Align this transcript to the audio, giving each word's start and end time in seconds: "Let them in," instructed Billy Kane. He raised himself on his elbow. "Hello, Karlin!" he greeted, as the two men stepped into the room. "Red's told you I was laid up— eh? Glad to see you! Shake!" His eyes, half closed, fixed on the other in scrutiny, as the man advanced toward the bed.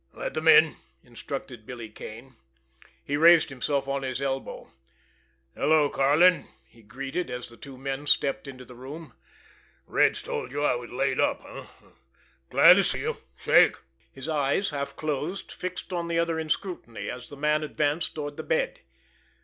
"Let 0.13 0.33
them 0.33 0.47
in," 0.47 0.77
instructed 1.03 1.67
Billy 1.67 1.87
Kane. 1.87 2.35
He 3.03 3.17
raised 3.17 3.49
himself 3.51 3.87
on 3.87 4.01
his 4.01 4.19
elbow. 4.19 4.71
"Hello, 5.53 5.89
Karlin!" 5.91 6.47
he 6.65 6.81
greeted, 6.81 7.29
as 7.29 7.49
the 7.49 7.55
two 7.55 7.77
men 7.77 8.07
stepped 8.07 8.47
into 8.47 8.65
the 8.65 8.73
room. 8.73 9.13
"Red's 9.85 10.23
told 10.23 10.51
you 10.51 10.63
I 10.63 10.73
was 10.73 10.89
laid 10.89 11.19
up— 11.19 11.45
eh? 11.45 11.65
Glad 12.49 12.77
to 12.77 12.83
see 12.83 13.01
you! 13.01 13.17
Shake!" 13.39 13.75
His 14.11 14.27
eyes, 14.27 14.71
half 14.71 14.95
closed, 14.95 15.51
fixed 15.51 15.93
on 15.93 16.07
the 16.07 16.17
other 16.17 16.39
in 16.39 16.49
scrutiny, 16.49 17.07
as 17.07 17.29
the 17.29 17.37
man 17.37 17.63
advanced 17.63 18.15
toward 18.15 18.37
the 18.37 18.41
bed. 18.43 18.79